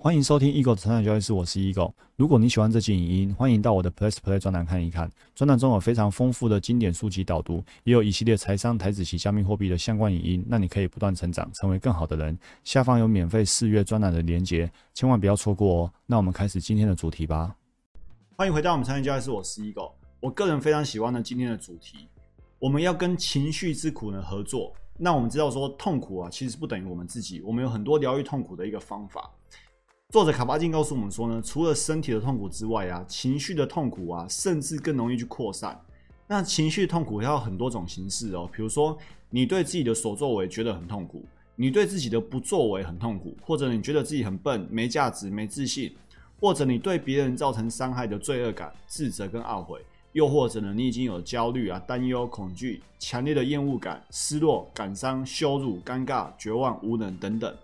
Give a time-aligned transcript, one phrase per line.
[0.00, 1.92] 欢迎收听 Eagle 的成长交易室，我是 Eagle。
[2.14, 5.10] 如果你喜欢这期影音，欢迎到我的 Plus Play 专栏看一看。
[5.34, 12.38] 专栏中有非常丰富的经典书籍导读，也有一系列财商、台子及加密货币的相关影音，让你可以不断成长，成为更好的人。
[12.62, 15.92] 下方有免费试阅专栏的连结，千万不要错过哦。
[16.06, 17.52] 那我们开始今天的主题吧。
[18.36, 19.90] 欢迎回到我们成长交易室，我是 Eagle。
[20.20, 22.06] 我个人非常喜欢呢今天的主题，
[22.60, 24.72] 我们要跟情绪之苦呢合作。
[24.96, 29.28] 那我们知道说痛苦啊，其实不等于我们自己，我们有很多疗愈痛苦的一个方法。
[30.10, 35.78] 作者卡巴金告诉我们说呢，除了身体的痛苦之外啊，情绪的痛苦啊，甚至更容易去扩散。
[36.26, 38.96] 那情绪痛苦要很多种形式哦，比如说
[39.28, 41.22] 你对自己的所作为觉得很痛苦，
[41.56, 45.94] 你对自己的不作为很痛苦，或者你觉得自己很笨、没价值、没自信，
[46.40, 49.78] 或者你对别人造成伤害的罪恶感、自责跟懊悔，
[50.12, 57.54] 又或者呢，你已经有焦虑啊、担忧、恐惧、强烈的厌恶感、失落、感伤、羞辱、尴尬、绝望、无能等等。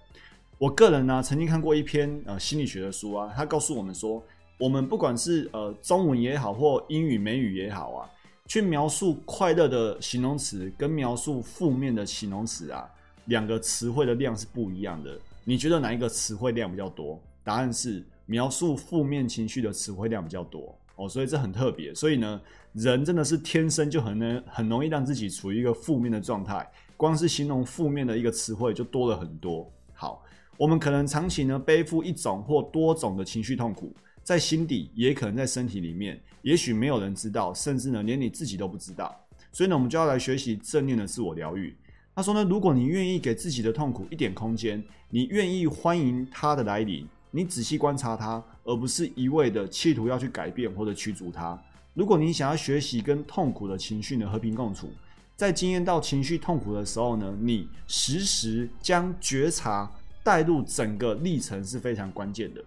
[0.57, 4.23] 我个人呢，曾经看过一篇呃心理学的书啊，他告诉我们说，
[4.57, 8.09] 我们不管是呃中文也好，或英语美语也好啊，
[8.47, 12.89] 去描述快乐的形容词跟描述负面的形容词啊，
[13.25, 15.19] 两个词汇的量是不一样的。
[15.43, 17.21] 你觉得哪一个词汇量比较多？
[17.43, 21.93] 答案是描述负面情绪的词汇量比较多哦，所以这很特别。
[21.93, 22.41] 所以呢，
[22.75, 29.69] 人真的是天生就很能很容易让自己处于一个负面的状态，光是形容负面的一个词汇就多了很多。
[29.93, 30.23] 好。
[30.57, 39.15] 我们可能长期呢背负一种或多种的情绪痛苦，在心底，也可能在身体里面，也许没有人知道，甚至呢连你自己都不知道。
[39.51, 41.75] 所以呢，我们就要来学习正念的自我疗愈。
[42.15, 51.61] 他说呢，如果你愿意给自己的痛苦一点空间，你愿意欢迎它的来临，你仔细观察它，而不是一味的企图要去改变或者驱逐它。
[51.95, 54.89] 如果你想要学习跟痛苦的情绪呢和平共处，
[55.35, 59.91] 在经验到情绪痛苦的时候呢，你时时将觉察。
[60.25, 62.65] 带入整个历程是非常关键的，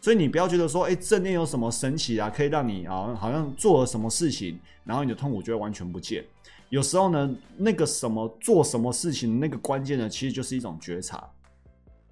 [0.00, 6.24] 所以你不要觉得说，哎，正念有什么神奇啊，可以让你啊，好像做了什么事情，然后你的痛苦就会完全不见。
[6.68, 11.26] 有时候呢，那个什么做什么事情那个关键呢，其实就是一种觉察。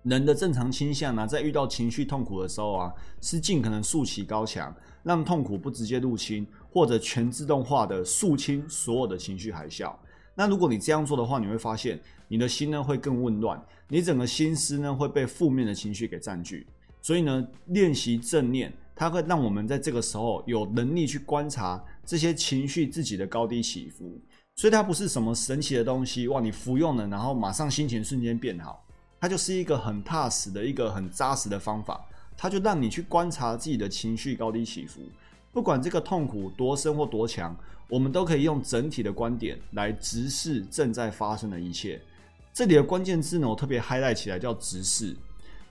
[0.02, 9.94] 人的正常倾向呢，在遇到情绪痛苦的时候啊，是尽可能竖起高墙，让痛苦不直接入侵，或者全自动化的肃清所有的情绪海啸。
[10.36, 11.98] 那如果你这样做的话，你会发现
[12.28, 13.60] 你的心呢会更混乱。
[13.88, 16.66] 你整个心思呢会被负面的情绪给占据，
[17.00, 24.20] 所以呢，练习正念，它会让我们在这个时候有能力去观察这些情绪自己的高低起伏。
[24.56, 26.40] 所以它不是什么神奇的东西，哇！
[26.40, 28.84] 你服用了，然后马上心情瞬间变好，
[29.20, 32.04] 它就是一个很踏实的一个很扎实的方法。
[32.38, 35.00] 它就让你去观察自己的情绪高低起伏，
[35.56, 37.56] 不管这个痛苦多深或多强，
[37.88, 41.98] 我们都可以用整体的观点来直视正在发生的一切。
[42.52, 45.16] 这里的关键字呢，我特别 highlight 起来叫直视。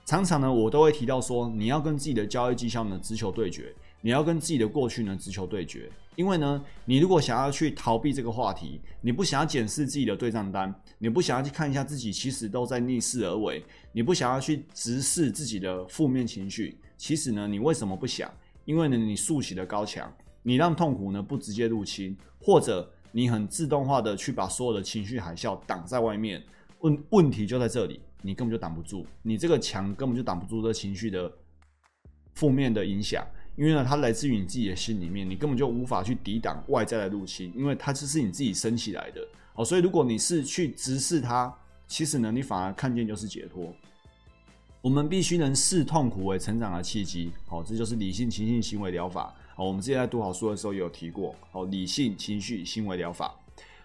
[0.04, 5.88] 常常呢，我都会提到说，你要跟自己的交易绩效呢直球对决，你要跟自己的过去呢直球对决。
[6.16, 18.28] 因为呢，你如果想要去逃避这个话题，你不想要检视自己的对账单，你不想要去看一下自己其实都在逆势而为，你不想要去直视自己的负面情绪，其实呢，你为什么不想？
[18.66, 26.42] 因为呢，你竖起了高墙，你让痛苦呢不直接入侵，或者你很自动化的去把所有的情绪海啸挡在外面。
[26.80, 31.32] 问问题就在这里，你根本就挡不住，你这个墙根本就挡不住这情绪的
[32.34, 39.26] 负面的影响，因为呢，它来自于你自己的心里面，你根本就无法去抵挡外在的入侵，因为它这是你自己升起来的。
[39.54, 41.52] 好，所以如果你是去直视它，
[41.86, 43.74] 其实呢，你反而看见就是解脱。
[44.80, 47.32] 我们必须能视痛苦为成长的契机。
[47.46, 49.34] 好，这就是理性情绪行为疗法。
[49.54, 51.34] 好，我们之前在读好书的时候也有提过。
[51.50, 53.34] 好，理性情绪行为疗法，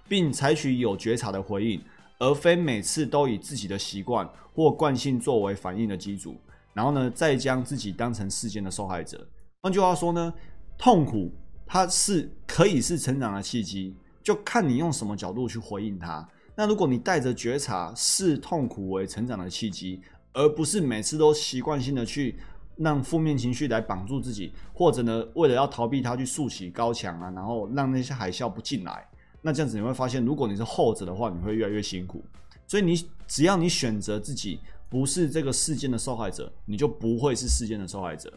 [0.08, 1.82] 并采取有觉察的回应。
[2.20, 6.36] 而非每次都以自己的习惯或惯性作为反应的基础，
[6.72, 9.28] 然后呢，再将自己当成事件的受害者。
[9.64, 10.32] 换句话说呢，
[10.78, 11.32] 痛苦
[11.66, 16.24] 它是可以是成长的契机，就看你用什么角度去回应它。
[16.54, 20.00] 那如果你带着觉察，视痛苦为成长的契机，
[20.34, 22.38] 而不是每次都习惯性的去
[22.78, 29.08] 让负面情绪来绑住自己，或者呢，为了要逃避它去竖起高墙啊，然后让那些海啸不进来。
[29.42, 32.24] 那这样子你会发现，如果你是后者的话，你会越来越辛苦。
[32.68, 38.32] 所以你只要你选择自己不是这个事件的受害者，你就不会是事件的受害者。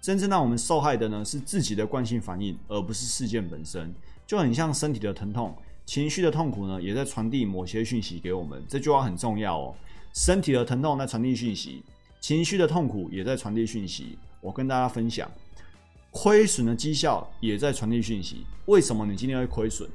[0.00, 3.92] 真正让我们受害的呢，是自己的惯性反应，而不是事件本身。
[4.26, 8.62] 就很像身体的疼痛、情绪的痛苦呢，也在传递某些讯息给我们。
[8.68, 9.74] 这句话很重要哦。
[10.14, 11.82] 身体的疼痛在传递讯息，
[12.20, 14.18] 情绪的痛苦也在传递讯息。
[14.40, 15.30] 我跟大家分享，
[16.10, 18.44] 亏损的绩效也在传递讯息。
[18.66, 19.88] 为什么你今天会亏损？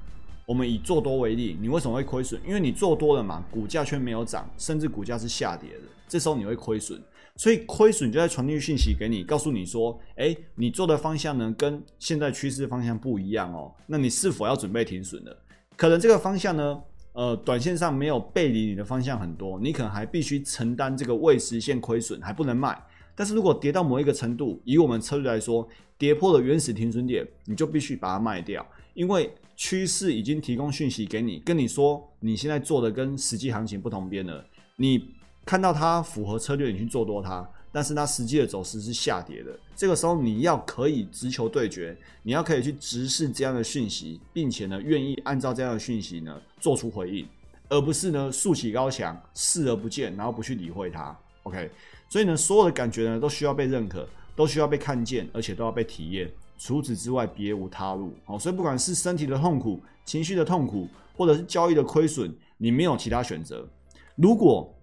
[0.46, 2.42] 我们以做多为例，你为什么会亏损？
[2.48, 5.82] 因为你做多了嘛，股价却没有涨，甚至股价是下跌的。
[6.08, 7.02] 这时候你会亏损。
[7.36, 15.38] 所以亏损就在传递讯息给你，告诉你说，哎，你做的方向呢跟现在趋势方向不一样哦，那你是否要准备停损了？
[15.78, 16.82] 可能这个方向呢，
[17.14, 22.78] 呃，短线上没有背离你的方向很多，你可能还必须承担这个未实现亏损，还不能卖。
[23.16, 28.66] 但是如果跌到某一个程度，以我们策略来说，跌破了原始停损点，你就必须把它卖掉，
[28.96, 34.44] 因为趋势已经提供讯息给你，跟你说你现在做的跟实际行情不同边了。
[34.76, 35.04] 你
[35.46, 39.52] 看到它符合策略，你去做多它，但是它实际的走势是下跌的。
[39.78, 47.26] 这个时候你要可以直球对决，你要可以去直视这样的讯息，并且呢愿意按照这样的讯息呢做出回应，
[47.70, 51.18] 而不是呢竖起高墙视而不见，然后不去理会它。
[51.44, 51.70] OK。
[52.10, 56.32] 所以呢，所有的感觉呢，都需要被认可，都需要被看见，而且都要被体验。
[56.58, 58.14] 除此之外，别无他路。
[58.24, 60.88] 好，所以不管是身体的痛苦、情绪的痛苦，
[61.18, 63.68] 或者是交易的亏损，你没有其他选择。
[64.16, 64.74] 如果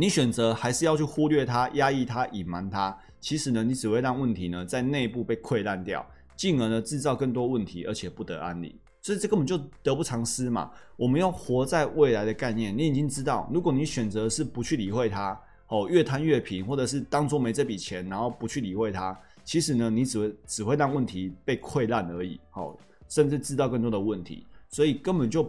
[0.00, 6.06] 你选择还是要去忽略它、压抑它、隐瞒它，其实呢，你只会让问题呢在内部被溃烂掉，
[6.36, 8.72] 进而呢制造更多问题，而且不得安宁。
[9.02, 10.70] 所以这根本就得不偿失嘛。
[10.96, 15.36] 我们要活在未来的概念，你已经知道，如果你选择是不去理会它。
[15.66, 22.40] 哦，越摊越平，或者是当做没这笔钱，然后不去理会它，其实呢，你只会只会让问题被溃烂而已。
[22.54, 22.74] 哦，
[23.06, 25.42] 甚至制造更多的问题，所以根本就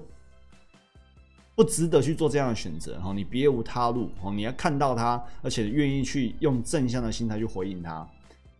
[1.59, 2.97] 不值得去做这样的选择。
[3.01, 4.09] 哈，你别无他路。
[4.21, 8.07] 哦，你要看到它，而且愿意去用正向的心态去回应它。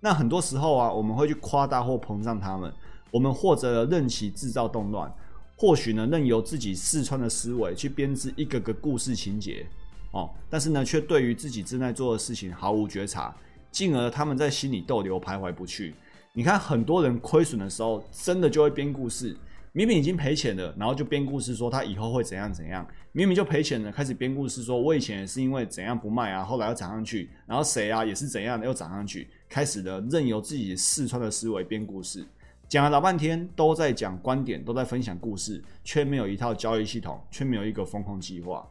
[0.01, 2.69] 那很多时候啊，我们会去夸大或膨胀他们，
[3.09, 5.09] 我们或者任其制造动乱，
[5.55, 9.65] 或许呢，任由自己四川的思维去编织一个个故事情节。
[10.11, 13.33] 哦，但是呢，却对于自己正在做的事情毫无觉察，
[13.71, 15.95] 进而他们在心里逗留徘徊不去。
[16.33, 19.37] 你看，很多人亏损的时候，真的就会编故事，
[19.71, 22.88] 明明已经赔钱了，然后就编故事说他以后会怎样怎样。
[23.12, 32.25] 明明就赔钱了，开始编故事说，我以前是因为怎样不卖啊，后来又涨上去，然后谁啊也是怎样又涨上去，开始的任由自己四川的思维编故事，
[32.68, 38.68] 讲了老半天都在讲观点，都在分享故事，却没有一套交易系统，却没有一个风控计划。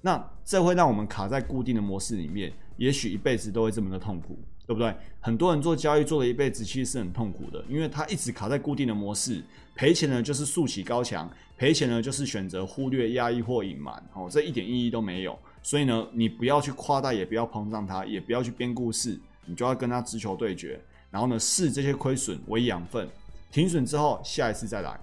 [0.00, 4.94] 那这会让我们卡在固定的模式里面，也许一辈子都会这么的痛苦，对不对？
[5.20, 9.42] 很多人做交易做了一辈子，其实是很痛苦的，因为他一直卡在固定的模式，
[9.74, 15.38] 赔钱呢就是竖起高墙，赔钱呢就是选择忽略、压抑或隐瞒，哦，这一点意义都没有。
[15.62, 20.80] 所以呢，你不要去夸大，也不要膨胀它，也不要去编故事，你就要跟他直球对决，
[21.10, 23.08] 然后呢，视这些亏损为养分，
[23.50, 24.98] 停损之后，下一次再来。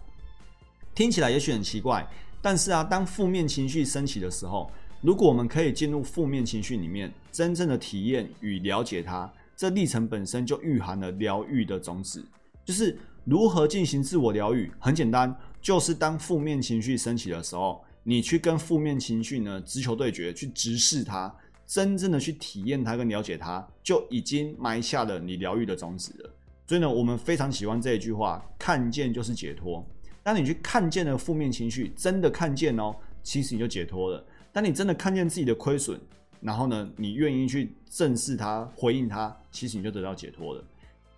[0.94, 2.08] 听起来也许很奇怪，
[2.42, 4.70] 但是啊，当负面情绪升起的时候。
[5.04, 9.28] 如果我们可以进入负面情绪里面，真正的体验与了解它，
[9.62, 12.26] 这历程本身就蕴含了疗愈的种子。
[12.66, 15.32] 就是如何进行自我疗愈，很简单，
[15.62, 21.32] 就是当负面情绪升起的时候，你去跟负面情绪呢直球对决，去直视它，
[21.68, 26.34] 真正的去体验它跟了解它，就已经埋下了你疗愈的种子了。
[26.66, 29.88] 所以呢，我们非常喜欢这一句话：看见就是解脱。
[30.24, 34.26] 当你去看见了负面情绪，真的看见哦，其实你就解脱了。
[34.52, 36.02] 当你真的看见自己的亏损，
[36.42, 40.64] 然后呢，你愿意去正视它、回应它，其实你就得到解脱了。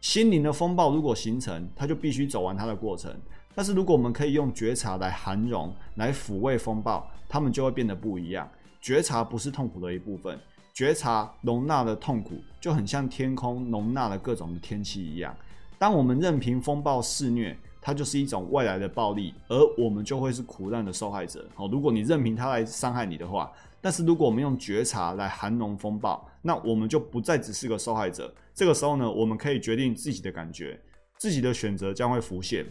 [0.01, 3.11] 心灵的风暴如果形成，它就必须走完它的过程。
[3.55, 8.47] 但是如果我们可以用觉察来涵容、来抚慰风暴，它们就会变得不一样。
[8.81, 10.37] 觉察不是痛苦的一部分，
[10.73, 15.36] 觉察容纳了痛苦，就很像天空容纳了各种的天气一样。
[15.79, 17.57] 当我们任凭风暴肆虐。
[17.86, 21.45] 它就是一种外来的暴力，而我们就会是苦难的受害者。
[21.53, 23.51] 好，如果你任凭它来伤害你的话，
[23.83, 28.33] 但是如果我们用觉察来涵容风暴，那我们就不再只是个受害者。
[28.53, 30.79] 这个时候呢，我们可以决定自己的感觉，
[31.17, 32.65] 自己的选择将会浮现。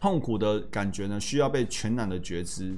[0.00, 2.74] 痛苦的感觉呢，需要被全然的觉知。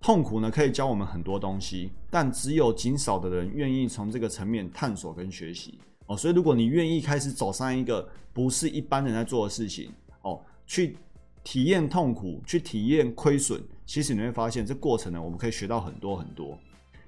[0.00, 5.78] 痛苦呢，可以教我们很多东西，但只有极少的人愿意从这个层面探索跟学习。
[6.06, 9.92] 哦，所以如果你愿意开始走上一个不是一般人在做的事情。
[10.22, 10.96] 哦，去
[11.44, 16.58] 体验痛苦，去体验亏损，其实你会发现这过程呢，我们可以学到很多很多。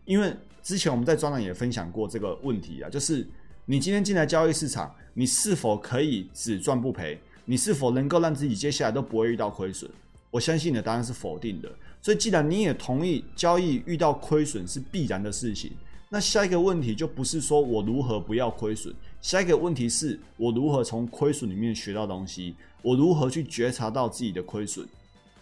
[0.04, 3.26] 因为之前我们在专栏也分享过这个问题啊，就是
[3.66, 7.18] 你今天进来交易市场，你是否可以只赚不赔？
[7.44, 9.90] 你是否能够让自己接下来都不会遇到亏损？
[10.30, 11.70] 我相信你的答案是否定的。
[12.00, 15.72] 所以既然你也同意交易遇到亏损是必然的事情，
[16.08, 22.54] 那下一个问题就不是说我如何不要亏损，下一个问题是我如何从亏损里面学到东西。
[22.82, 24.86] 我如何去觉察到自己的亏损？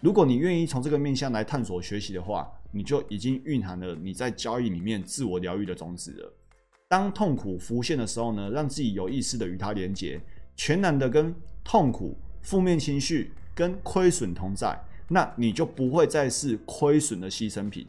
[0.01, 6.33] 如果你愿意从这个面向来探索学习的话，你就已经蕴含了你在交易里面自我疗愈的种子了。
[6.89, 10.21] 当痛苦浮现的时候呢，让自己有意识的与它连接，
[10.57, 14.79] 全然的跟痛苦、负面情绪跟亏损同在，
[15.09, 17.87] 那你就不会再是亏损的牺牲品。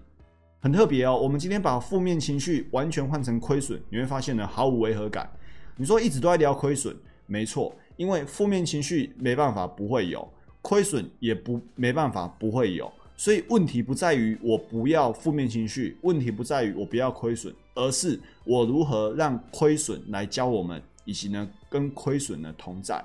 [0.60, 1.18] 很特别哦。
[1.18, 5.29] 我们今天把负面情绪完全换成亏损，你会发现呢毫无违和感。
[5.77, 6.94] 你说一直都在聊亏损，
[7.25, 10.25] 没错，因为负面情绪没办法不会有，
[10.62, 12.89] 亏损也不没办法不会有。
[13.18, 23.03] 所以问题不在于我不要负面情绪，问题不在于我不要亏损，而是我如何让亏损来教我们，以及呢跟亏损呢同在。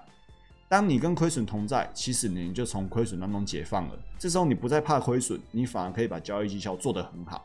[0.68, 3.98] 当你跟亏损同在，其实你就从亏损当中解放了。
[4.16, 7.44] 这时候你不再怕亏损，你反而可以把交易绩效做得很好。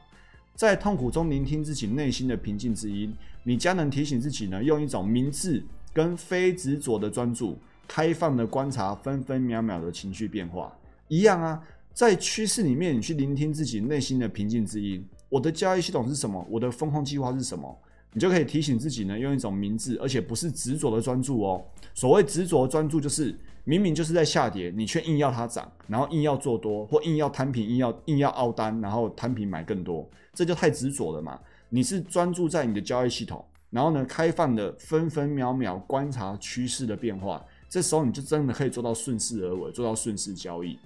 [0.53, 10.73] 在痛苦中聆听自己内心的平静之音，你将能提醒自己呢，用一种明智跟非执着的专注，开放的观察分分秒秒的情绪变化。
[11.07, 11.61] 一样啊，
[11.93, 15.03] 在趋势里面，你去聆听自己内心的平静之音。
[15.27, 16.45] 我的交易系统是什么？
[16.49, 17.77] 我的风控计划是什么？
[18.11, 21.63] 你就可以提醒自己呢，用一种明智，而且不是执着的专注哦。
[21.93, 31.39] 所谓执着专注，就是明明就是在下跌，你却硬要它涨，然后硬要做多，或硬要摊平，硬要硬要凹单，然后摊平买更多，这就太执着了嘛。
[31.69, 40.77] 你是专注在你的交易系统，然后呢，开放的分分秒秒观察趋势的变化，这时候你就真的可以做到顺势而为，做到顺势交易。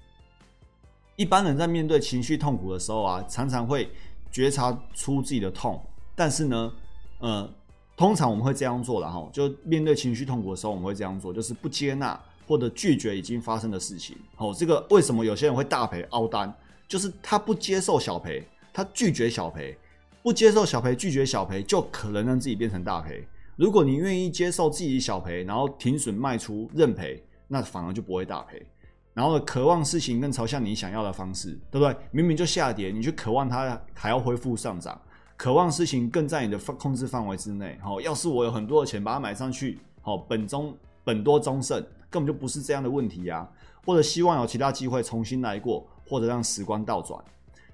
[1.16, 3.90] 一般人在面对情绪痛苦的时候啊，常常会
[4.32, 5.82] 觉察出自己的痛，
[6.16, 6.74] 但是呢。
[7.20, 7.50] 呃，
[7.96, 14.18] 通常我们会这样做的哈，就面对情绪痛苦的时候，我们会这样做，就是不接纳或者拒绝已经发生的事情。
[14.36, 16.54] 好，这个为什么有些人会大赔凹单？
[16.86, 19.78] 就是他不接受小赔，他拒绝小赔，
[20.24, 23.28] 不接受小赔，拒绝小赔，就可能让自己变成大赔。
[23.58, 28.66] 如果你愿意接受自己小赔，然后停损卖出认赔，那反而就不会大赔。
[29.14, 31.94] 然后，渴望事情更朝向你想要的方式，对不对？
[32.12, 35.00] 明明就下跌，你去渴望它还要恢复上涨。
[35.36, 37.78] 渴望事情更在你的控制范围之内。
[37.84, 43.46] 好，要是我有很多的钱把它买上去，好，本中本多中胜，根本就不是这样的问题呀。
[43.86, 47.22] 或者希望有其他机会重新来过，或者让时光倒转。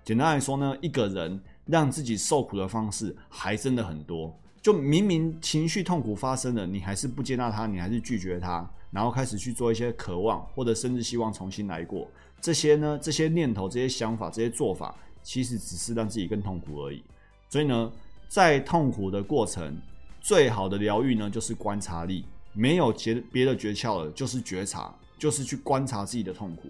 [0.03, 1.39] 简单来说呢，一个人
[1.69, 4.35] 让自己受苦的方式还真的很多。
[4.61, 12.05] 就明明情绪痛苦发生了，你还是不接纳它，你还是拒绝它，然后开始去做一些渴望，或者甚至希望重新来过。
[12.41, 17.03] 这些呢，这些念头、这些想法、这些做法，其实只是让自己更痛苦而已。
[17.49, 17.91] 所以呢，
[18.27, 19.77] 在痛苦的过程，
[20.19, 22.25] 最好的疗愈呢，就是观察力。
[22.51, 26.67] 没有别别的诀窍了，就是觉察，就是去观察自己的痛苦。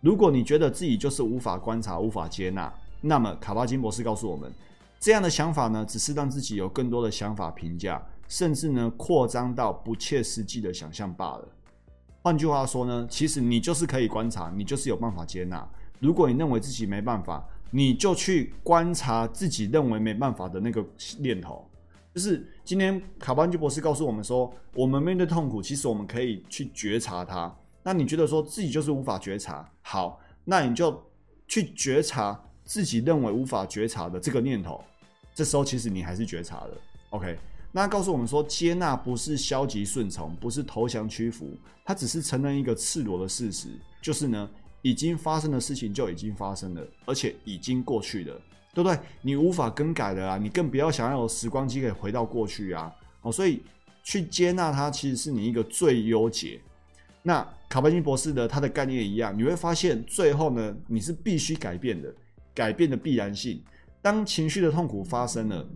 [0.00, 4.52] 如果你觉得自己就是无法观察、无法接纳，那么卡巴金博士告诉我们，
[4.98, 11.48] 这样的想法呢，只是让自己有更多的想法评价，甚至呢，扩张到不切实际的想象罢了。
[12.22, 15.66] 换句话说呢，其实你就是可以观察，你就是有办法接纳。
[15.98, 20.84] 如果你认为自己没办法，你就去观察自己认为没办法的那个
[21.18, 21.66] 念头，
[22.14, 27.54] 就是今天卡巴金博士告诉我们说，我们面对痛苦，其实我们可以去觉察它。
[27.82, 31.02] 那你觉得说自己就是无法觉察，好，那你就
[31.48, 32.38] 去觉察
[32.70, 34.80] 自己认为无法觉察的这个念头。
[35.34, 36.70] 这时候其实你还是觉察的
[37.10, 37.36] ，OK？
[37.72, 41.50] 那告诉我们说，接纳不是消极顺从，不是投降屈服，
[41.84, 43.66] 它只是承认一个赤裸的事实，
[44.00, 44.48] 就是呢。
[44.82, 48.34] 已经发生的事情就已经发生了，而且已经过去了，
[48.72, 48.98] 对不对？
[49.20, 52.90] 你无法更改的啊，你更不要想要有时光机可以回到过去啊。
[53.20, 53.60] 哦，所以
[54.02, 56.58] 去接纳它，其实是你一个最优解。
[57.22, 62.10] 那卡巴金博士的他的概念一样，你会发现最后呢，你是必须改变的，
[62.60, 63.62] 改变的必然性。
[64.02, 65.66] 当情绪的痛苦发生了，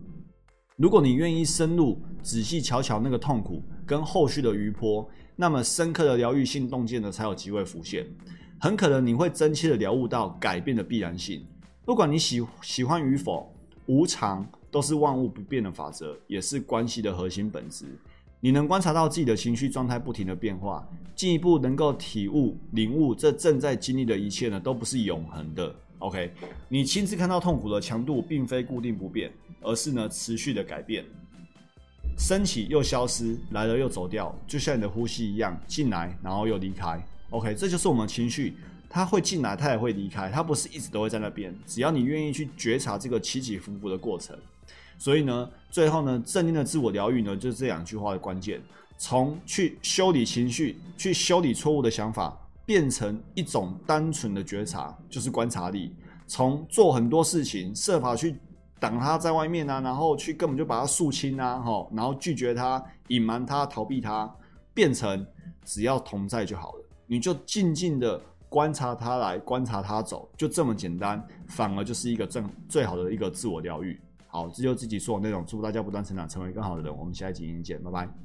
[0.75, 8.05] 如果你愿意深入仔细瞧瞧那个痛苦跟后续的余波，那么深刻的疗愈性洞见呢，才有机会浮现。
[8.59, 11.43] 很可能你会真切的了悟到改变的必然性，
[11.85, 13.51] 不管你喜喜欢与否，
[13.87, 17.85] 无常都是万物不变的法则，也是关系的核心本质。
[18.39, 25.75] 你能观察到自己的情绪状态不停的变化，进一步能够体悟领悟这正在经历的一切呢，都不是永恒的。
[25.99, 26.31] OK，
[26.67, 31.05] 你亲自看到痛苦的强度并非固定不变，而是呢持续的改变，
[32.17, 37.01] 升起又消失，来了又走掉，就像你的呼吸一样，进来然后又离开。
[37.31, 38.55] OK，这就是我们情绪，
[38.89, 41.53] 它会进来，它也会离开，它不是一直都会在那边。
[41.65, 44.37] 只要你愿意去觉察这个起起伏伏的过程，
[44.97, 48.61] 所以呢，最后呢，正念的自我疗愈呢，就是这两句话的关键：
[48.97, 55.91] 从去修理情绪，去修理错误的想法，变成一种单纯的觉察，就是观察力；
[56.25, 58.35] 从做很多事情，设法去
[58.79, 64.29] 挡它在外面啊，然后去根本就把它肃清啊，哈，然后拒绝它、隐瞒它、逃避它，
[64.73, 65.25] 变成
[65.63, 66.85] 只要同在就好了。
[67.07, 68.19] 你就静静的
[68.49, 73.99] 观察他来，观察他走，就这么简单，反而就是一个正最好的一个自我疗愈。
[74.27, 76.97] 好，这就自己说的内容，祝大家不断成长，成为更好的人。
[76.97, 78.24] 我们下一集影见，拜拜。